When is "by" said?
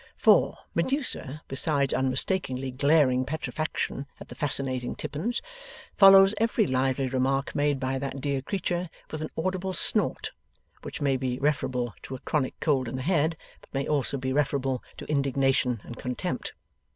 7.79-7.99